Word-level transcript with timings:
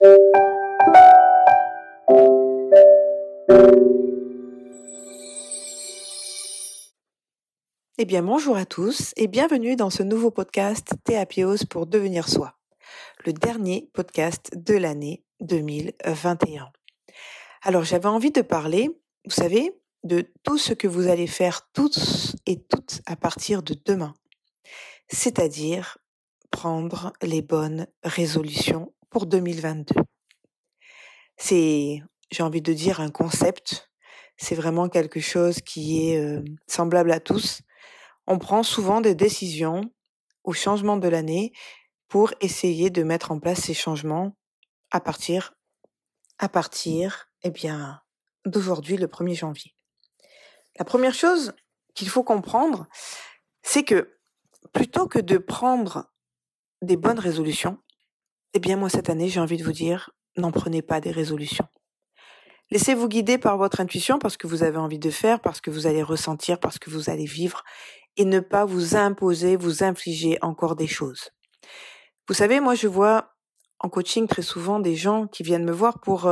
Eh 0.00 0.06
bien, 8.06 8.22
bonjour 8.22 8.56
à 8.56 8.64
tous 8.64 9.12
et 9.16 9.26
bienvenue 9.26 9.74
dans 9.74 9.90
ce 9.90 10.04
nouveau 10.04 10.30
podcast 10.30 10.92
Théapios 11.02 11.66
pour 11.68 11.88
devenir 11.88 12.28
soi, 12.28 12.56
le 13.26 13.32
dernier 13.32 13.90
podcast 13.92 14.52
de 14.54 14.74
l'année 14.74 15.24
2021. 15.40 16.70
Alors, 17.62 17.82
j'avais 17.82 18.06
envie 18.06 18.30
de 18.30 18.42
parler, 18.42 18.90
vous 19.24 19.32
savez, 19.32 19.76
de 20.04 20.30
tout 20.44 20.58
ce 20.58 20.74
que 20.74 20.86
vous 20.86 21.08
allez 21.08 21.26
faire 21.26 21.72
tous 21.72 22.36
et 22.46 22.62
toutes 22.62 23.00
à 23.06 23.16
partir 23.16 23.64
de 23.64 23.74
demain, 23.84 24.14
c'est-à-dire 25.08 25.98
prendre 26.52 27.12
les 27.20 27.42
bonnes 27.42 27.88
résolutions 28.04 28.92
pour 29.10 29.26
2022. 29.26 29.94
C'est, 31.36 32.02
j'ai 32.30 32.42
envie 32.42 32.62
de 32.62 32.72
dire, 32.72 33.00
un 33.00 33.10
concept. 33.10 33.90
C'est 34.36 34.54
vraiment 34.54 34.88
quelque 34.88 35.20
chose 35.20 35.60
qui 35.60 36.10
est 36.10 36.18
euh, 36.18 36.42
semblable 36.66 37.12
à 37.12 37.20
tous 37.20 37.62
on 38.30 38.38
prend 38.38 38.62
souvent 38.62 39.00
des 39.00 39.14
décisions 39.14 39.80
au 40.44 40.52
changement 40.52 40.98
de 40.98 41.08
l'année 41.08 41.52
pour 42.08 42.32
essayer 42.40 42.90
de 42.90 43.02
mettre 43.02 43.32
en 43.32 43.40
place 43.40 43.60
ces 43.60 43.74
changements 43.74 44.36
à 44.90 45.00
partir, 45.00 45.54
à 46.38 46.50
partir, 46.50 47.30
eh 47.42 47.50
bien, 47.50 48.02
d'aujourd'hui, 48.44 48.98
le 48.98 49.06
1er 49.06 49.34
janvier. 49.34 49.74
La 50.78 50.84
première 50.84 51.14
chose 51.14 51.54
qu'il 51.94 52.10
faut 52.10 52.22
comprendre, 52.22 52.86
c'est 53.62 53.82
que 53.82 54.18
plutôt 54.74 55.08
que 55.08 55.18
de 55.18 55.38
prendre 55.38 56.12
des 56.82 56.98
bonnes 56.98 57.18
résolutions, 57.18 57.78
eh 58.54 58.58
bien, 58.58 58.76
moi, 58.76 58.88
cette 58.88 59.10
année, 59.10 59.28
j'ai 59.28 59.40
envie 59.40 59.56
de 59.56 59.64
vous 59.64 59.72
dire, 59.72 60.10
n'en 60.36 60.52
prenez 60.52 60.82
pas 60.82 61.00
des 61.00 61.10
résolutions. 61.10 61.66
Laissez-vous 62.70 63.08
guider 63.08 63.38
par 63.38 63.56
votre 63.56 63.80
intuition, 63.80 64.18
parce 64.18 64.36
que 64.36 64.46
vous 64.46 64.62
avez 64.62 64.76
envie 64.76 64.98
de 64.98 65.10
faire, 65.10 65.40
parce 65.40 65.60
que 65.60 65.70
vous 65.70 65.86
allez 65.86 66.02
ressentir, 66.02 66.60
parce 66.60 66.78
que 66.78 66.90
vous 66.90 67.08
allez 67.08 67.24
vivre, 67.24 67.64
et 68.18 68.24
ne 68.24 68.40
pas 68.40 68.64
vous 68.64 68.96
imposer, 68.96 69.56
vous 69.56 69.82
infliger 69.82 70.38
encore 70.42 70.76
des 70.76 70.86
choses. 70.86 71.30
Vous 72.26 72.34
savez, 72.34 72.60
moi 72.60 72.74
je 72.74 72.88
vois 72.88 73.34
en 73.78 73.88
coaching 73.88 74.26
très 74.26 74.42
souvent 74.42 74.80
des 74.80 74.96
gens 74.96 75.26
qui 75.26 75.42
viennent 75.42 75.64
me 75.64 75.72
voir 75.72 76.00
pour 76.00 76.30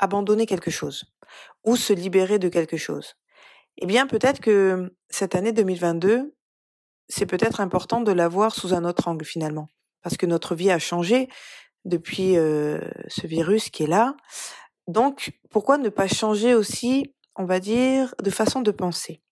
abandonner 0.00 0.44
quelque 0.44 0.70
chose 0.70 1.04
ou 1.64 1.76
se 1.76 1.92
libérer 1.92 2.38
de 2.38 2.48
quelque 2.48 2.76
chose. 2.76 3.14
Eh 3.78 3.86
bien, 3.86 4.06
peut-être 4.06 4.40
que 4.40 4.92
cette 5.08 5.34
année 5.34 5.52
2022, 5.52 6.34
c'est 7.08 7.26
peut-être 7.26 7.60
important 7.60 8.00
de 8.00 8.12
la 8.12 8.28
voir 8.28 8.54
sous 8.54 8.74
un 8.74 8.84
autre 8.84 9.08
angle 9.08 9.24
finalement, 9.24 9.68
parce 10.02 10.16
que 10.16 10.26
notre 10.26 10.54
vie 10.54 10.70
a 10.70 10.78
changé 10.78 11.28
depuis 11.84 12.36
euh, 12.36 12.80
ce 13.08 13.26
virus 13.26 13.70
qui 13.70 13.84
est 13.84 13.88
là. 13.88 14.14
Donc, 14.86 15.32
pourquoi 15.50 15.78
ne 15.78 15.88
pas 15.88 16.08
changer 16.08 16.54
aussi, 16.54 17.14
on 17.36 17.44
va 17.44 17.60
dire, 17.60 18.14
de 18.22 18.30
façon 18.30 18.60
de 18.60 18.70
penser? 18.70 19.22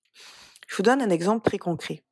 Je 0.66 0.76
vous 0.76 0.82
donne 0.82 1.02
un 1.02 1.10
exemple 1.10 1.48
très 1.48 1.58
concret. 1.58 2.04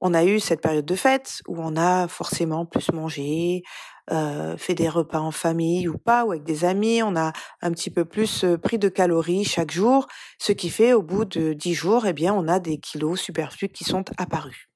On 0.00 0.12
a 0.12 0.24
eu 0.24 0.40
cette 0.40 0.60
période 0.60 0.84
de 0.84 0.94
fête 0.96 1.40
où 1.46 1.56
on 1.58 1.76
a 1.76 2.08
forcément 2.08 2.66
plus 2.66 2.92
mangé, 2.92 3.62
euh, 4.10 4.56
fait 4.58 4.74
des 4.74 4.88
repas 4.88 5.20
en 5.20 5.30
famille 5.30 5.88
ou 5.88 5.96
pas, 5.96 6.24
ou 6.24 6.32
avec 6.32 6.44
des 6.44 6.66
amis, 6.66 7.02
on 7.02 7.16
a 7.16 7.32
un 7.62 7.70
petit 7.70 7.90
peu 7.90 8.04
plus 8.04 8.44
pris 8.62 8.78
de 8.78 8.90
calories 8.90 9.44
chaque 9.44 9.70
jour, 9.70 10.06
ce 10.38 10.52
qui 10.52 10.68
fait 10.68 10.92
au 10.92 11.02
bout 11.02 11.24
de 11.24 11.54
dix 11.54 11.74
jours, 11.74 12.06
eh 12.06 12.12
bien, 12.12 12.34
on 12.34 12.48
a 12.48 12.60
des 12.60 12.78
kilos 12.78 13.20
superflus 13.20 13.70
qui 13.70 13.84
sont 13.84 14.04
apparus. 14.18 14.68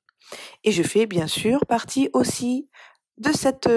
Et 0.65 0.73
je 0.73 0.83
fais 0.83 1.07
bien 1.07 1.27
sûr 1.27 1.61
partie 1.67 2.09
aussi 2.13 2.69
de 3.19 3.33
cette 3.33 3.69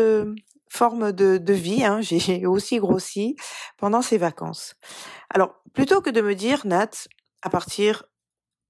forme 0.70 1.12
de, 1.12 1.38
de 1.38 1.54
vie. 1.54 1.84
Hein. 1.84 2.02
J'ai 2.02 2.46
aussi 2.46 2.78
grossi 2.78 3.36
pendant 3.78 4.02
ces 4.02 4.18
vacances. 4.18 4.76
Alors, 5.30 5.62
plutôt 5.74 6.02
que 6.02 6.10
de 6.10 6.22
me 6.22 6.36
dire, 6.36 6.66
Nat, 6.66 6.90
à 7.42 7.50
partir 7.50 8.04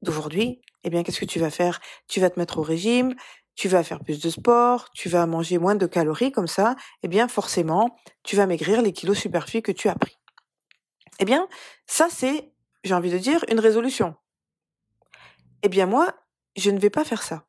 d'aujourd'hui, 0.02 0.62
eh 0.84 0.90
bien, 0.90 1.04
qu'est-ce 1.04 1.20
que 1.20 1.26
tu 1.26 1.40
vas 1.40 1.52
faire? 1.52 1.80
Tu 2.08 2.20
vas 2.20 2.30
te 2.30 2.40
mettre 2.40 2.58
au 2.58 2.64
régime, 2.64 3.14
tu 3.56 3.68
vas 3.68 3.84
faire 3.84 4.00
plus 4.00 4.20
de 4.20 4.30
sport, 4.30 4.90
tu 4.92 5.10
vas 5.10 5.26
manger 5.28 5.58
moins 5.60 5.76
de 5.76 5.86
calories 5.86 6.32
comme 6.32 6.48
ça, 6.48 6.76
eh 7.04 7.08
bien, 7.08 7.28
forcément, 7.28 7.96
tu 8.24 8.36
vas 8.36 8.48
maigrir 8.48 8.82
les 8.82 8.94
kilos 8.94 9.18
superflus 9.18 9.62
que 9.62 9.72
tu 9.72 9.90
as 9.90 9.96
pris. 9.96 10.18
Eh 11.20 11.26
bien, 11.26 11.48
ça, 11.86 12.08
c'est, 12.10 12.52
j'ai 12.84 12.96
envie 12.96 13.12
de 13.12 13.18
dire, 13.20 13.46
une 13.50 13.60
résolution. 13.60 14.16
Eh 15.62 15.70
bien, 15.70 15.86
moi, 15.86 16.16
je 16.56 16.72
ne 16.72 16.80
vais 16.80 16.90
pas 16.90 17.04
faire 17.04 17.22
ça. 17.22 17.46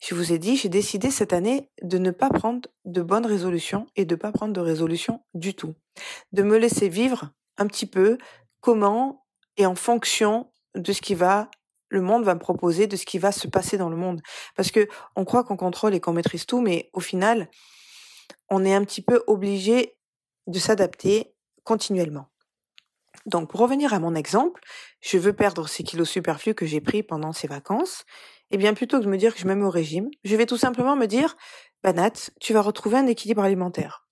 Je 0.00 0.14
vous 0.14 0.32
ai 0.32 0.38
dit, 0.38 0.56
j'ai 0.56 0.68
décidé 0.68 1.10
cette 1.10 1.32
année 1.32 1.70
de 1.82 1.98
ne 1.98 2.10
pas 2.10 2.28
prendre 2.28 2.68
de 2.84 3.02
bonnes 3.02 3.26
résolutions 3.26 3.86
et 3.96 4.04
de 4.04 4.14
ne 4.14 4.20
pas 4.20 4.32
prendre 4.32 4.52
de 4.52 4.60
résolutions 4.60 5.20
du 5.34 5.54
tout. 5.54 5.74
De 6.32 6.42
me 6.42 6.58
laisser 6.58 6.88
vivre 6.88 7.30
un 7.56 7.66
petit 7.66 7.86
peu 7.86 8.18
comment 8.60 9.24
et 9.56 9.66
en 9.66 9.74
fonction 9.74 10.50
de 10.74 10.92
ce 10.92 11.00
qui 11.00 11.14
va 11.14 11.50
le 11.94 12.02
monde 12.02 12.24
va 12.24 12.34
me 12.34 12.40
proposer 12.40 12.86
de 12.86 12.96
ce 12.96 13.06
qui 13.06 13.18
va 13.18 13.30
se 13.30 13.46
passer 13.46 13.78
dans 13.78 13.88
le 13.88 13.96
monde. 13.96 14.20
Parce 14.56 14.70
que 14.70 14.88
on 15.16 15.24
croit 15.24 15.44
qu'on 15.44 15.56
contrôle 15.56 15.94
et 15.94 16.00
qu'on 16.00 16.12
maîtrise 16.12 16.44
tout, 16.44 16.60
mais 16.60 16.90
au 16.92 17.00
final, 17.00 17.48
on 18.50 18.64
est 18.64 18.74
un 18.74 18.84
petit 18.84 19.00
peu 19.00 19.22
obligé 19.26 19.96
de 20.46 20.58
s'adapter 20.58 21.34
continuellement. 21.62 22.26
Donc, 23.26 23.50
pour 23.50 23.60
revenir 23.60 23.94
à 23.94 24.00
mon 24.00 24.14
exemple, 24.14 24.60
je 25.00 25.16
veux 25.16 25.32
perdre 25.32 25.68
ces 25.68 25.82
kilos 25.82 26.10
superflus 26.10 26.54
que 26.54 26.66
j'ai 26.66 26.80
pris 26.80 27.02
pendant 27.02 27.32
ces 27.32 27.46
vacances. 27.46 28.04
Eh 28.54 28.56
bien, 28.56 28.72
plutôt 28.72 29.00
que 29.00 29.04
de 29.04 29.08
me 29.08 29.16
dire 29.16 29.34
que 29.34 29.40
je 29.40 29.48
me 29.48 29.56
mets 29.56 29.64
au 29.64 29.70
régime, 29.70 30.08
je 30.22 30.36
vais 30.36 30.46
tout 30.46 30.56
simplement 30.56 30.94
me 30.94 31.06
dire, 31.06 31.36
Banat, 31.82 32.30
tu 32.40 32.52
vas 32.52 32.60
retrouver 32.60 32.98
un 32.98 33.08
équilibre 33.08 33.42
alimentaire. 33.42 34.06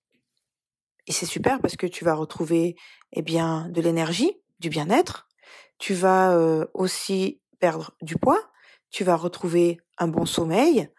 Et 1.07 1.13
c'est 1.13 1.25
super 1.25 1.61
parce 1.61 1.77
que 1.77 1.87
tu 1.87 2.03
vas 2.03 2.13
retrouver, 2.13 2.75
eh 3.13 3.21
bien, 3.21 3.69
de 3.69 3.79
l'énergie, 3.79 4.33
du 4.59 4.67
bien-être. 4.67 5.29
Tu 5.77 5.93
vas 5.93 6.35
euh, 6.35 6.65
aussi 6.73 7.39
perdre 7.59 7.95
du 8.01 8.17
poids, 8.17 8.51
tu 8.89 9.05
vas 9.05 9.15
retrouver 9.15 9.79
un 9.97 10.09
bon 10.09 10.25
sommeil 10.25 10.89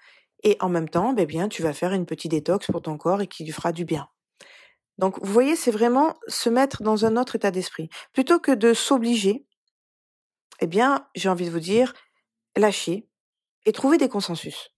et 0.42 0.56
en 0.60 0.70
même 0.70 0.88
temps, 0.88 1.12
ben 1.12 1.26
bien, 1.26 1.50
tu 1.50 1.60
vas 1.60 1.74
faire 1.74 1.92
une 1.92 2.06
petite 2.06 2.30
détox 2.30 2.68
pour 2.68 2.80
ton 2.80 2.96
corps 2.96 3.20
et 3.20 3.26
qui 3.26 3.44
lui 3.44 3.52
fera 3.52 3.72
du 3.72 3.84
bien. 3.84 4.08
Donc, 4.96 5.22
vous 5.22 5.32
voyez, 5.34 5.54
c'est 5.54 5.70
vraiment 5.70 6.14
se 6.28 6.48
mettre 6.48 6.82
dans 6.82 7.04
un 7.04 7.18
autre 7.18 7.36
état 7.36 7.50
d'esprit. 7.50 7.90
Plutôt 8.14 8.40
que 8.40 8.52
de 8.52 8.72
s'obliger, 8.72 9.44
eh 10.60 10.66
bien, 10.66 11.06
j'ai 11.14 11.28
envie 11.28 11.44
de 11.44 11.50
vous 11.50 11.60
dire, 11.60 11.92
lâchez 12.56 13.06
et 13.64 13.72
trouvez 13.72 13.98
des 13.98 14.08
consensus. 14.08 14.70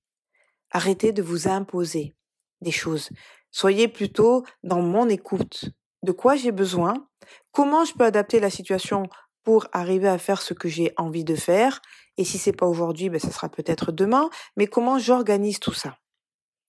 Arrêtez 0.71 1.13
de 1.13 1.23
vous 1.23 1.49
imposer 1.49 2.15
des 2.61 2.71
choses. 2.71 3.11
Soyez 3.51 3.89
plutôt 3.89 4.45
dans 4.63 4.83
mon 4.83 5.09
écoute. 5.09 5.67
De 6.03 6.13
quoi 6.13 6.37
j'ai 6.37 6.53
besoin? 6.53 7.09
Comment 7.53 7.85
je 7.85 7.95
peux 7.95 8.05
adapter 8.05 8.41
la 8.41 8.51
situation 8.51 9.05
pour 9.45 9.67
arriver 9.73 10.09
à 10.09 10.19
faire 10.19 10.43
ce 10.43 10.55
que 10.55 10.69
j'ai 10.69 10.93
envie 10.97 11.25
de 11.25 11.35
faire? 11.35 11.81
Et 12.17 12.25
si 12.25 12.39
c'est 12.39 12.53
pas 12.53 12.67
aujourd'hui, 12.67 13.09
ben 13.09 13.21
ça 13.21 13.31
sera 13.31 13.49
peut-être 13.49 13.93
demain. 13.93 14.31
Mais 14.57 14.67
comment 14.67 14.99
j'organise 14.99 15.61
tout 15.61 15.73
ça? 15.73 15.99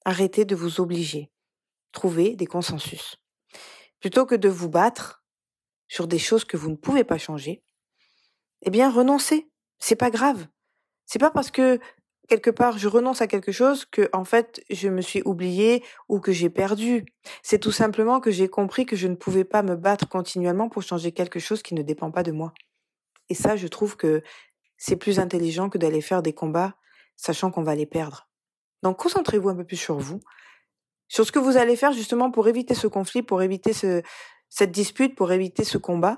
Arrêtez 0.06 0.46
de 0.46 0.56
vous 0.56 0.80
obliger. 0.80 1.32
Trouvez 1.92 2.36
des 2.36 2.46
consensus. 2.46 3.18
Plutôt 4.00 4.26
que 4.26 4.36
de 4.36 4.50
vous 4.50 4.70
battre 4.70 5.24
sur 5.88 6.08
des 6.08 6.20
choses 6.20 6.46
que 6.46 6.58
vous 6.58 6.70
ne 6.70 6.76
pouvez 6.76 7.04
pas 7.04 7.18
changer, 7.18 7.64
eh 8.62 8.70
bien 8.70 8.90
renoncez. 8.90 9.50
C'est 9.80 9.96
pas 9.96 10.12
grave. 10.12 10.48
C'est 11.06 11.20
pas 11.20 11.32
parce 11.32 11.52
que 11.52 11.80
quelque 12.28 12.50
part 12.50 12.78
je 12.78 12.88
renonce 12.88 13.22
à 13.22 13.28
quelque 13.28 13.52
chose 13.52 13.86
que 13.86 14.10
en 14.14 14.26
fait 14.26 14.64
je 14.70 14.90
me 14.90 15.02
suis 15.02 15.22
oubliée 15.26 15.84
ou 16.10 16.20
que 16.20 16.32
j'ai 16.32 16.50
perdu. 16.50 17.06
C'est 17.42 17.60
tout 17.60 17.72
simplement 17.72 18.20
que 18.20 18.32
j'ai 18.32 18.48
compris 18.48 18.86
que 18.86 18.96
je 18.96 19.08
ne 19.08 19.16
pouvais 19.16 19.44
pas 19.44 19.64
me 19.64 19.76
battre 19.76 20.08
continuellement 20.08 20.70
pour 20.70 20.84
changer 20.84 21.12
quelque 21.12 21.40
chose 21.40 21.62
qui 21.62 21.74
ne 21.74 21.82
dépend 21.82 22.12
pas 22.12 22.24
de 22.24 22.32
moi. 22.32 22.54
Et 23.30 23.34
ça, 23.34 23.56
je 23.56 23.68
trouve 23.68 23.98
que 23.98 24.22
c'est 24.78 24.96
plus 24.96 25.20
intelligent 25.20 25.70
que 25.70 25.78
d'aller 25.78 26.02
faire 26.02 26.22
des 26.22 26.34
combats 26.34 26.76
sachant 27.16 27.52
qu'on 27.52 27.64
va 27.64 27.76
les 27.76 27.86
perdre. 27.86 28.30
Donc 28.84 28.98
concentrez-vous 28.98 29.50
un 29.50 29.56
peu 29.56 29.66
plus 29.66 29.78
sur 29.78 29.98
vous, 29.98 30.20
sur 31.08 31.26
ce 31.26 31.32
que 31.32 31.40
vous 31.40 31.58
allez 31.58 31.76
faire 31.76 31.94
justement 31.94 32.32
pour 32.32 32.48
éviter 32.48 32.76
ce 32.76 32.88
conflit, 32.88 33.24
pour 33.24 33.42
éviter 33.42 33.74
ce, 33.74 34.04
cette 34.50 34.72
dispute, 34.72 35.16
pour 35.16 35.32
éviter 35.32 35.64
ce 35.64 35.78
combat 35.78 36.16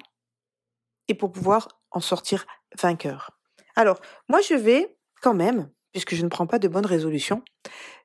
et 1.07 1.13
pour 1.13 1.31
pouvoir 1.31 1.67
en 1.91 2.01
sortir 2.01 2.45
vainqueur. 2.79 3.31
Alors, 3.75 3.99
moi, 4.27 4.41
je 4.41 4.53
vais 4.53 4.97
quand 5.21 5.33
même, 5.33 5.71
puisque 5.91 6.15
je 6.15 6.23
ne 6.23 6.29
prends 6.29 6.47
pas 6.47 6.59
de 6.59 6.67
bonnes 6.67 6.85
résolutions, 6.85 7.43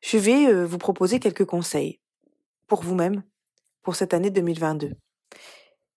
je 0.02 0.19
vais 0.19 0.64
vous 0.64 0.78
proposer 0.78 1.20
quelques 1.20 1.44
conseils 1.44 2.00
pour 2.66 2.82
vous-même 2.82 3.22
pour 3.82 3.96
cette 3.96 4.14
année 4.14 4.31
2022. 4.31 4.92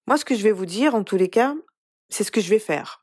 Moi, 0.07 0.17
ce 0.17 0.25
que 0.25 0.35
je 0.35 0.43
vais 0.43 0.51
vous 0.51 0.65
dire, 0.65 0.95
en 0.95 1.03
tous 1.03 1.17
les 1.17 1.29
cas, 1.29 1.55
c'est 2.09 2.23
ce 2.23 2.31
que 2.31 2.41
je 2.41 2.49
vais 2.49 2.59
faire. 2.59 3.01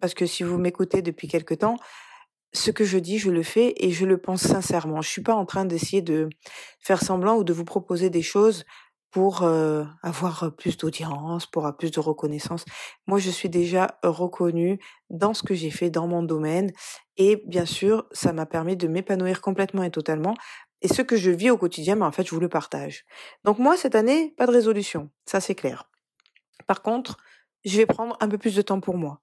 Parce 0.00 0.14
que 0.14 0.26
si 0.26 0.42
vous 0.42 0.58
m'écoutez 0.58 1.02
depuis 1.02 1.28
quelque 1.28 1.54
temps, 1.54 1.76
ce 2.52 2.70
que 2.70 2.84
je 2.84 2.98
dis, 2.98 3.18
je 3.18 3.30
le 3.30 3.42
fais 3.42 3.74
et 3.78 3.90
je 3.90 4.06
le 4.06 4.18
pense 4.18 4.42
sincèrement. 4.42 5.02
Je 5.02 5.08
suis 5.08 5.22
pas 5.22 5.34
en 5.34 5.44
train 5.44 5.64
d'essayer 5.64 6.02
de 6.02 6.28
faire 6.80 7.02
semblant 7.02 7.36
ou 7.36 7.44
de 7.44 7.52
vous 7.52 7.64
proposer 7.64 8.10
des 8.10 8.22
choses 8.22 8.64
pour 9.14 9.44
avoir 10.02 10.50
plus 10.56 10.76
d'audience, 10.76 11.46
pour 11.46 11.62
avoir 11.62 11.76
plus 11.76 11.92
de 11.92 12.00
reconnaissance. 12.00 12.64
Moi, 13.06 13.20
je 13.20 13.30
suis 13.30 13.48
déjà 13.48 13.96
reconnue 14.02 14.80
dans 15.08 15.34
ce 15.34 15.44
que 15.44 15.54
j'ai 15.54 15.70
fait 15.70 15.88
dans 15.88 16.08
mon 16.08 16.24
domaine 16.24 16.72
et 17.16 17.40
bien 17.46 17.64
sûr, 17.64 18.06
ça 18.10 18.32
m'a 18.32 18.44
permis 18.44 18.76
de 18.76 18.88
m'épanouir 18.88 19.40
complètement 19.40 19.84
et 19.84 19.92
totalement 19.92 20.34
Et 20.82 20.88
ce 20.88 21.00
que 21.00 21.16
je 21.16 21.30
vis 21.30 21.50
au 21.50 21.56
quotidien, 21.56 21.94
ben, 21.94 22.06
en 22.06 22.10
fait, 22.10 22.26
je 22.26 22.34
vous 22.34 22.40
le 22.40 22.48
partage. 22.48 23.04
Donc 23.44 23.60
moi, 23.60 23.76
cette 23.76 23.94
année, 23.94 24.34
pas 24.36 24.46
de 24.46 24.50
résolution. 24.50 25.10
Ça, 25.26 25.40
c'est 25.40 25.54
clair. 25.54 25.88
Par 26.66 26.82
contre, 26.82 27.16
je 27.64 27.76
vais 27.76 27.86
prendre 27.86 28.16
un 28.18 28.28
peu 28.28 28.36
plus 28.36 28.56
de 28.56 28.62
temps 28.62 28.80
pour 28.80 28.96
moi. 28.96 29.20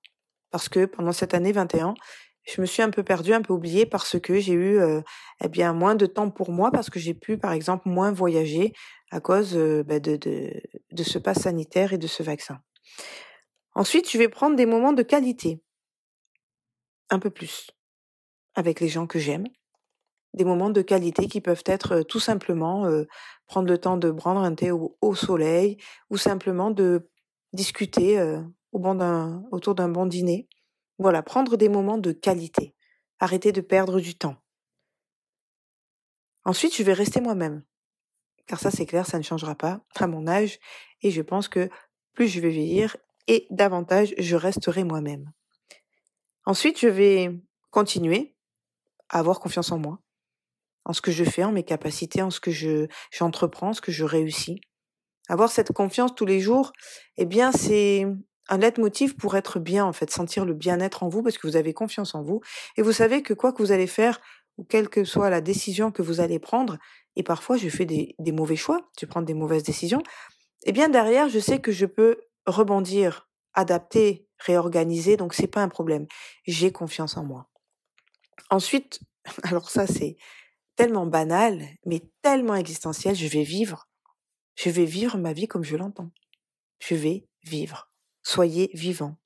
Parce 0.52 0.70
que 0.70 0.86
pendant 0.86 1.12
cette 1.12 1.34
année 1.34 1.52
21, 1.52 1.96
je 2.44 2.62
me 2.62 2.66
suis 2.66 2.82
un 2.82 2.92
peu 2.92 3.04
perdue, 3.04 3.34
un 3.34 3.42
peu 3.42 3.52
oubliée 3.52 3.86
parce 3.86 4.18
que 4.22 4.40
j'ai 4.40 4.54
eu 4.54 4.80
eh 5.44 5.50
bien 5.50 5.74
moins 5.74 5.96
de 5.96 6.06
temps 6.06 6.30
pour 6.32 6.52
moi 6.52 6.72
parce 6.72 6.90
que 6.90 7.00
j'ai 7.00 7.14
pu 7.14 7.38
par 7.38 7.52
exemple 7.52 7.90
moins 7.90 8.12
voyager 8.12 8.74
à 9.12 9.20
cause 9.20 9.56
euh, 9.56 9.84
bah, 9.84 10.00
de, 10.00 10.18
ce 11.04 11.20
pass 11.20 11.42
sanitaire 11.42 11.94
et 11.94 11.98
de 11.98 12.08
ce 12.08 12.24
vaccin. 12.24 12.60
Ensuite, 13.74 14.10
je 14.10 14.18
vais 14.18 14.30
prendre 14.30 14.56
des 14.56 14.66
moments 14.66 14.94
de 14.94 15.04
qualité, 15.04 15.62
un 17.10 17.20
peu 17.20 17.30
plus, 17.30 17.70
avec 18.56 18.80
les 18.80 18.88
gens 18.90 19.08
que 19.08 19.20
j'aime. 19.20 19.46
Des 20.34 20.46
moments 20.46 20.70
de 20.70 20.82
qualité 20.82 21.28
qui 21.28 21.42
peuvent 21.42 21.64
être 21.66 21.92
euh, 21.98 22.04
tout 22.04 22.20
simplement 22.20 22.90
prendre 23.48 23.68
le 23.68 23.78
temps 23.78 23.98
de 23.98 24.12
prendre 24.12 24.42
un 24.42 24.56
thé 24.56 24.72
au, 24.72 24.98
au 25.02 25.14
soleil 25.14 25.78
ou 26.10 26.18
simplement 26.18 26.72
de 26.72 27.10
discuter 27.54 28.18
au 28.72 28.80
bon 28.80 28.96
d'un, 28.96 29.44
autour 29.52 29.76
d'un 29.76 29.90
bon 29.90 30.06
dîner 30.06 30.48
voilà, 31.02 31.24
prendre 31.24 31.58
des 31.58 31.68
moments 31.68 31.98
de 31.98 32.12
qualité. 32.12 32.76
Arrêter 33.20 33.52
de 33.52 33.62
perdre 33.62 34.00
du 34.00 34.16
temps. 34.16 34.36
Ensuite, 36.46 36.76
je 36.76 36.84
vais 36.84 36.94
rester 36.94 37.22
moi-même. 37.22 37.64
Car 38.52 38.60
ça, 38.60 38.70
c'est 38.70 38.86
clair, 38.86 39.08
ça 39.08 39.18
ne 39.18 39.24
changera 39.24 39.56
pas 39.56 39.80
à 39.96 40.08
mon 40.08 40.28
âge. 40.28 40.60
Et 41.04 41.10
je 41.10 41.22
pense 41.22 41.48
que 41.48 41.70
plus 42.12 42.28
je 42.28 42.42
vais 42.42 42.50
vieillir 42.50 42.98
et 43.30 43.48
davantage 43.50 44.14
je 44.18 44.36
resterai 44.36 44.84
moi-même. 44.84 45.32
Ensuite, 46.46 46.78
je 46.78 46.90
vais 46.90 47.32
continuer 47.70 48.36
à 49.08 49.20
avoir 49.20 49.40
confiance 49.40 49.72
en 49.72 49.78
moi, 49.78 50.00
en 50.84 50.92
ce 50.92 51.00
que 51.00 51.14
je 51.14 51.24
fais, 51.24 51.46
en 51.46 51.54
mes 51.54 51.64
capacités, 51.64 52.22
en 52.22 52.30
ce 52.30 52.42
que 52.42 52.52
je, 52.52 52.88
j'entreprends, 53.10 53.72
ce 53.72 53.80
que 53.80 53.94
je 53.94 54.04
réussis. 54.04 54.60
Avoir 55.30 55.50
cette 55.50 55.72
confiance 55.72 56.14
tous 56.14 56.26
les 56.26 56.42
jours, 56.42 56.74
eh 57.16 57.26
bien, 57.26 57.54
c'est 57.54 58.06
un 58.50 58.58
leitmotiv 58.58 59.16
pour 59.16 59.38
être 59.38 59.60
bien, 59.60 59.86
en 59.86 59.94
fait, 59.94 60.12
sentir 60.12 60.44
le 60.44 60.56
bien-être 60.56 61.04
en 61.04 61.08
vous 61.08 61.24
parce 61.24 61.38
que 61.38 61.48
vous 61.48 61.56
avez 61.56 61.74
confiance 61.74 62.16
en 62.16 62.22
vous 62.22 62.42
et 62.76 62.82
vous 62.82 62.92
savez 62.92 63.24
que 63.24 63.34
quoi 63.34 63.54
que 63.54 63.64
vous 63.64 63.72
allez 63.72 63.88
faire 63.88 64.20
ou 64.58 64.66
quelle 64.66 64.90
que 64.90 65.06
soit 65.06 65.30
la 65.30 65.40
décision 65.40 65.92
que 65.92 66.02
vous 66.02 66.20
allez 66.20 66.38
prendre, 66.38 66.78
et 67.16 67.24
parfois 67.24 67.58
je 67.58 67.70
fais 67.70 67.86
des, 67.86 68.16
mauvais 68.32 68.56
choix, 68.56 68.90
je 69.00 69.06
prends 69.06 69.22
des 69.22 69.34
mauvaises 69.34 69.64
décisions, 69.64 70.02
eh 70.64 70.72
bien 70.72 70.90
derrière, 70.90 71.30
je 71.30 71.40
sais 71.40 71.60
que 71.60 71.72
je 71.72 71.86
peux 71.86 72.18
rebondir, 72.46 73.30
adapter, 73.54 74.28
réorganiser, 74.40 75.18
donc 75.18 75.34
c'est 75.34 75.48
pas 75.48 75.62
un 75.62 75.70
problème. 75.70 76.08
J'ai 76.46 76.72
confiance 76.72 77.18
en 77.18 77.24
moi. 77.24 77.50
Ensuite, 78.50 79.00
alors 79.44 79.70
ça 79.70 79.88
c'est 79.88 80.18
tellement 80.76 81.06
banal, 81.06 81.66
mais 81.86 82.02
tellement 82.22 82.56
existentiel, 82.56 83.16
je 83.16 83.28
vais 83.28 83.44
vivre. 83.44 83.88
Je 84.56 84.70
vais 84.70 84.86
vivre 84.86 85.18
ma 85.18 85.34
vie 85.34 85.48
comme 85.48 85.64
je 85.64 85.76
l'entends. 85.76 86.12
Je 86.80 86.96
vais 86.96 87.26
vivre 87.44 87.92
soyez 88.24 88.70
vivants. 88.74 89.18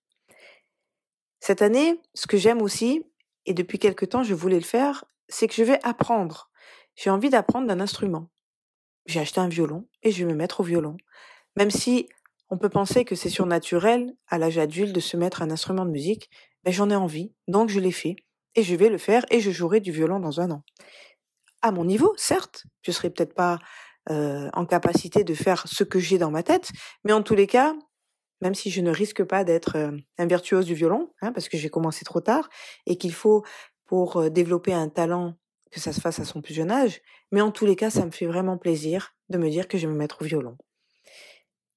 Cette 1.39 1.61
année, 1.61 2.01
ce 2.13 2.27
que 2.27 2.37
j'aime 2.37 2.61
aussi, 2.61 3.03
et 3.45 3.53
depuis 3.53 3.79
quelque 3.79 4.05
temps 4.05 4.23
je 4.23 4.33
voulais 4.33 4.59
le 4.59 4.65
faire, 4.65 5.05
c'est 5.27 5.47
que 5.47 5.53
je 5.53 5.63
vais 5.63 5.79
apprendre. 5.83 6.49
J'ai 6.95 7.09
envie 7.09 7.29
d'apprendre 7.29 7.67
d'un 7.67 7.79
instrument. 7.79 8.29
J'ai 9.05 9.19
acheté 9.19 9.39
un 9.39 9.49
violon 9.49 9.87
et 10.01 10.11
je 10.11 10.25
vais 10.25 10.31
me 10.31 10.37
mettre 10.37 10.61
au 10.61 10.63
violon. 10.63 10.97
Même 11.55 11.71
si 11.71 12.09
on 12.49 12.57
peut 12.57 12.69
penser 12.69 13.05
que 13.05 13.15
c'est 13.15 13.29
surnaturel 13.29 14.13
à 14.27 14.37
l'âge 14.37 14.57
adulte 14.57 14.93
de 14.93 14.99
se 14.99 15.17
mettre 15.17 15.41
un 15.41 15.51
instrument 15.51 15.85
de 15.85 15.91
musique, 15.91 16.29
mais 16.65 16.71
j'en 16.71 16.89
ai 16.89 16.95
envie, 16.95 17.33
donc 17.47 17.69
je 17.69 17.79
l'ai 17.79 17.91
fait. 17.91 18.15
Et 18.55 18.63
je 18.63 18.75
vais 18.75 18.89
le 18.89 18.97
faire 18.97 19.25
et 19.31 19.41
je 19.41 19.51
jouerai 19.51 19.81
du 19.81 19.91
violon 19.91 20.19
dans 20.19 20.39
un 20.39 20.49
an. 20.51 20.63
À 21.61 21.71
mon 21.71 21.83
niveau, 21.83 22.13
certes, 22.15 22.63
je 22.83 22.91
serai 22.91 23.09
peut-être 23.09 23.33
pas 23.33 23.59
euh, 24.09 24.49
en 24.53 24.65
capacité 24.65 25.23
de 25.23 25.33
faire 25.33 25.67
ce 25.67 25.83
que 25.83 25.99
j'ai 25.99 26.17
dans 26.17 26.31
ma 26.31 26.43
tête, 26.43 26.71
mais 27.03 27.11
en 27.11 27.21
tous 27.21 27.35
les 27.35 27.47
cas, 27.47 27.75
même 28.39 28.55
si 28.55 28.69
je 28.69 28.81
ne 28.81 28.91
risque 28.91 29.23
pas 29.23 29.43
d'être 29.43 29.75
un 30.17 30.25
virtuose 30.25 30.65
du 30.65 30.75
violon, 30.75 31.11
hein, 31.21 31.33
parce 31.33 31.49
que 31.49 31.57
j'ai 31.57 31.69
commencé 31.69 32.05
trop 32.05 32.21
tard, 32.21 32.49
et 32.85 32.97
qu'il 32.97 33.13
faut, 33.13 33.43
pour 33.85 34.29
développer 34.29 34.73
un 34.73 34.87
talent, 34.89 35.35
que 35.75 35.81
ça 35.81 35.91
se 35.91 35.99
fasse 35.99 36.19
à 36.19 36.25
son 36.25 36.41
plus 36.41 36.53
jeune 36.53 36.71
âge. 36.71 37.01
Mais 37.33 37.41
en 37.41 37.51
tous 37.51 37.65
les 37.65 37.75
cas, 37.75 37.89
ça 37.89 38.05
me 38.05 38.11
fait 38.11 38.25
vraiment 38.25 38.57
plaisir 38.57 39.13
de 39.27 39.37
me 39.37 39.49
dire 39.49 39.67
que 39.67 39.77
je 39.77 39.87
vais 39.87 39.93
me 39.93 39.97
mettre 39.97 40.21
au 40.21 40.25
violon. 40.25 40.57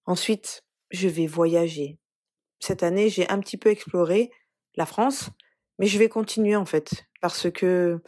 Ensuite, 0.05 0.65
je 0.91 1.09
vais 1.09 1.27
voyager. 1.27 1.99
Cette 2.61 2.85
année, 2.85 3.09
j'ai 3.09 3.29
un 3.29 3.41
petit 3.41 3.56
peu 3.56 3.71
exploré 3.71 4.31
la 4.77 4.87
France, 4.87 5.31
mais 5.81 5.89
je 5.89 5.99
vais 5.99 6.09
continuer 6.09 6.55
en 6.55 6.65
fait, 6.65 7.06
parce 7.21 7.50
que 7.50 8.00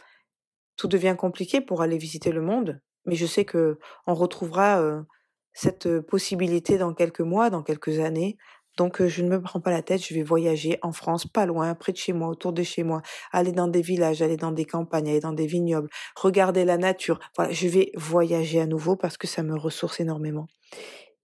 tout 0.77 0.87
devient 0.87 1.15
compliqué 1.17 1.59
pour 1.59 1.81
aller 1.81 1.97
visiter 1.97 2.31
le 2.31 2.41
monde. 2.41 2.79
Mais 3.05 3.15
je 3.15 3.25
sais 3.25 3.43
que 3.43 3.77
on 4.07 4.15
retrouvera 4.15 5.03
cette 5.51 5.99
possibilité 5.99 6.77
dans 6.77 6.93
quelques 6.93 7.19
mois, 7.19 7.49
dans 7.49 7.63
quelques 7.63 7.99
années. 7.99 8.37
Donc 8.77 9.05
je 9.05 9.21
ne 9.21 9.29
me 9.29 9.41
prends 9.41 9.59
pas 9.59 9.71
la 9.71 9.81
tête, 9.81 10.03
je 10.05 10.13
vais 10.13 10.23
voyager 10.23 10.79
en 10.81 10.91
France, 10.91 11.27
pas 11.27 11.45
loin, 11.45 11.75
près 11.75 11.91
de 11.91 11.97
chez 11.97 12.13
moi, 12.13 12.29
autour 12.29 12.53
de 12.53 12.63
chez 12.63 12.83
moi, 12.83 13.01
aller 13.31 13.51
dans 13.51 13.67
des 13.67 13.81
villages, 13.81 14.21
aller 14.21 14.37
dans 14.37 14.51
des 14.51 14.65
campagnes, 14.65 15.09
aller 15.09 15.19
dans 15.19 15.33
des 15.33 15.47
vignobles, 15.47 15.89
regarder 16.15 16.65
la 16.65 16.77
nature. 16.77 17.19
Voilà, 17.35 17.51
je 17.51 17.67
vais 17.67 17.91
voyager 17.95 18.61
à 18.61 18.65
nouveau 18.65 18.95
parce 18.95 19.17
que 19.17 19.27
ça 19.27 19.43
me 19.43 19.57
ressource 19.57 19.99
énormément. 19.99 20.47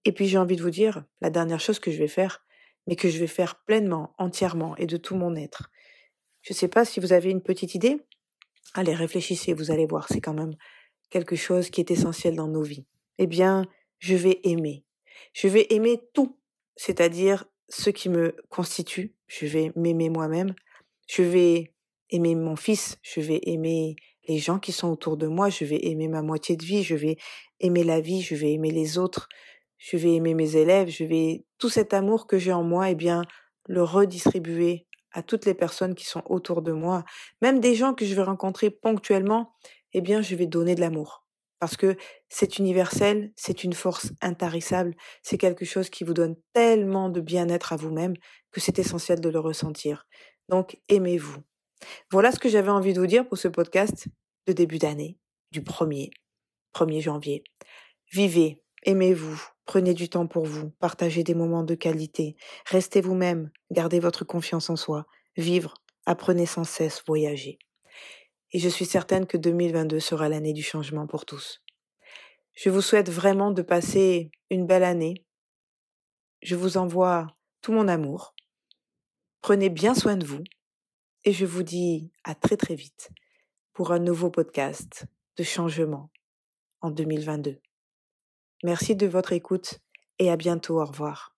Et 0.05 0.11
puis 0.11 0.27
j'ai 0.27 0.37
envie 0.37 0.55
de 0.55 0.61
vous 0.61 0.69
dire, 0.69 1.03
la 1.21 1.29
dernière 1.29 1.59
chose 1.59 1.79
que 1.79 1.91
je 1.91 1.97
vais 1.97 2.07
faire, 2.07 2.43
mais 2.87 2.95
que 2.95 3.09
je 3.09 3.17
vais 3.19 3.27
faire 3.27 3.63
pleinement, 3.65 4.13
entièrement 4.17 4.75
et 4.77 4.85
de 4.85 4.97
tout 4.97 5.15
mon 5.15 5.35
être. 5.35 5.69
Je 6.41 6.53
ne 6.53 6.55
sais 6.55 6.69
pas 6.69 6.85
si 6.85 6.99
vous 6.99 7.13
avez 7.13 7.29
une 7.29 7.41
petite 7.41 7.75
idée. 7.75 8.01
Allez, 8.73 8.93
réfléchissez, 8.93 9.53
vous 9.53 9.71
allez 9.71 9.85
voir, 9.85 10.07
c'est 10.09 10.21
quand 10.21 10.33
même 10.33 10.55
quelque 11.09 11.35
chose 11.35 11.69
qui 11.69 11.81
est 11.81 11.91
essentiel 11.91 12.35
dans 12.35 12.47
nos 12.47 12.63
vies. 12.63 12.85
Eh 13.17 13.27
bien, 13.27 13.65
je 13.99 14.15
vais 14.15 14.39
aimer. 14.43 14.85
Je 15.33 15.47
vais 15.47 15.67
aimer 15.71 15.99
tout, 16.13 16.37
c'est-à-dire 16.77 17.45
ce 17.67 17.89
qui 17.89 18.07
me 18.07 18.35
constitue. 18.49 19.13
Je 19.27 19.45
vais 19.45 19.73
m'aimer 19.75 20.09
moi-même. 20.09 20.53
Je 21.07 21.23
vais 21.23 21.73
aimer 22.09 22.35
mon 22.35 22.55
fils. 22.55 22.97
Je 23.01 23.19
vais 23.19 23.41
aimer 23.43 23.97
les 24.27 24.37
gens 24.37 24.59
qui 24.59 24.71
sont 24.71 24.89
autour 24.89 25.17
de 25.17 25.27
moi. 25.27 25.49
Je 25.49 25.65
vais 25.65 25.85
aimer 25.87 26.07
ma 26.07 26.21
moitié 26.21 26.55
de 26.55 26.63
vie. 26.63 26.83
Je 26.83 26.95
vais 26.95 27.17
aimer 27.59 27.83
la 27.83 27.99
vie. 27.99 28.21
Je 28.21 28.35
vais 28.35 28.53
aimer 28.53 28.71
les 28.71 28.97
autres. 28.97 29.27
Je 29.77 29.97
vais 29.97 30.13
aimer 30.13 30.33
mes 30.33 30.55
élèves. 30.55 30.89
Je 30.89 31.03
vais 31.03 31.43
tout 31.57 31.69
cet 31.69 31.93
amour 31.93 32.27
que 32.27 32.37
j'ai 32.37 32.53
en 32.53 32.63
moi, 32.63 32.89
eh 32.89 32.95
bien, 32.95 33.23
le 33.65 33.83
redistribuer 33.83 34.87
à 35.11 35.23
toutes 35.23 35.45
les 35.45 35.53
personnes 35.53 35.95
qui 35.95 36.05
sont 36.05 36.21
autour 36.27 36.61
de 36.61 36.71
moi, 36.71 37.03
même 37.41 37.59
des 37.59 37.73
gens 37.73 37.93
que 37.93 38.05
je 38.05 38.13
vais 38.13 38.23
rencontrer 38.23 38.69
ponctuellement, 38.69 39.51
eh 39.93 40.01
bien, 40.01 40.21
je 40.21 40.35
vais 40.35 40.45
donner 40.45 40.75
de 40.75 40.81
l'amour 40.81 41.26
parce 41.59 41.77
que 41.77 41.95
c'est 42.29 42.59
universel, 42.59 43.31
c'est 43.35 43.63
une 43.63 43.73
force 43.73 44.11
intarissable, 44.21 44.95
c'est 45.23 45.37
quelque 45.37 45.65
chose 45.65 45.89
qui 45.89 46.03
vous 46.03 46.13
donne 46.13 46.35
tellement 46.53 47.09
de 47.09 47.21
bien-être 47.21 47.73
à 47.73 47.75
vous-même 47.75 48.13
que 48.51 48.59
c'est 48.59 48.79
essentiel 48.79 49.19
de 49.19 49.29
le 49.29 49.39
ressentir. 49.39 50.05
Donc, 50.49 50.77
aimez-vous. 50.89 51.41
Voilà 52.11 52.31
ce 52.31 52.39
que 52.39 52.49
j'avais 52.49 52.71
envie 52.71 52.93
de 52.93 52.99
vous 52.99 53.07
dire 53.07 53.27
pour 53.27 53.37
ce 53.37 53.47
podcast 53.47 54.07
de 54.47 54.53
début 54.53 54.77
d'année, 54.77 55.17
du 55.51 55.61
1er, 55.61 56.11
1er 56.73 57.01
janvier. 57.01 57.43
Vivez, 58.11 58.63
aimez-vous, 58.83 59.41
prenez 59.65 59.93
du 59.93 60.09
temps 60.09 60.27
pour 60.27 60.45
vous, 60.45 60.69
partagez 60.79 61.23
des 61.23 61.35
moments 61.35 61.63
de 61.63 61.75
qualité, 61.75 62.35
restez 62.65 63.01
vous-même, 63.01 63.51
gardez 63.71 63.99
votre 63.99 64.23
confiance 64.23 64.69
en 64.69 64.75
soi, 64.75 65.05
vivre, 65.35 65.75
apprenez 66.05 66.45
sans 66.45 66.63
cesse, 66.63 67.03
voyager 67.05 67.59
et 68.53 68.59
je 68.59 68.69
suis 68.69 68.85
certaine 68.85 69.27
que 69.27 69.37
2022 69.37 69.99
sera 69.99 70.29
l'année 70.29 70.53
du 70.53 70.63
changement 70.63 71.07
pour 71.07 71.25
tous. 71.25 71.61
Je 72.55 72.69
vous 72.69 72.81
souhaite 72.81 73.09
vraiment 73.09 73.51
de 73.51 73.61
passer 73.61 74.31
une 74.49 74.65
belle 74.65 74.83
année. 74.83 75.25
Je 76.41 76.55
vous 76.55 76.77
envoie 76.77 77.27
tout 77.61 77.71
mon 77.71 77.87
amour. 77.87 78.33
Prenez 79.41 79.69
bien 79.69 79.93
soin 79.93 80.17
de 80.17 80.25
vous 80.25 80.43
et 81.23 81.33
je 81.33 81.45
vous 81.45 81.63
dis 81.63 82.11
à 82.23 82.35
très 82.35 82.57
très 82.57 82.75
vite 82.75 83.09
pour 83.73 83.91
un 83.91 83.99
nouveau 83.99 84.31
podcast 84.31 85.05
de 85.37 85.43
changement 85.43 86.09
en 86.81 86.89
2022. 86.89 87.59
Merci 88.63 88.95
de 88.95 89.05
votre 89.07 89.33
écoute 89.33 89.79
et 90.19 90.31
à 90.31 90.37
bientôt. 90.37 90.81
Au 90.81 90.85
revoir. 90.85 91.35